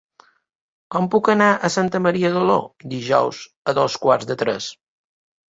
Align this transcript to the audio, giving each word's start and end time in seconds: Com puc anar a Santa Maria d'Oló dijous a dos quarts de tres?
Com 0.95 1.09
puc 1.15 1.29
anar 1.33 1.49
a 1.53 1.69
Santa 1.73 2.01
Maria 2.07 2.33
d'Oló 2.39 2.57
dijous 2.95 3.43
a 3.45 3.77
dos 3.83 4.01
quarts 4.09 4.33
de 4.33 4.41
tres? 4.43 4.73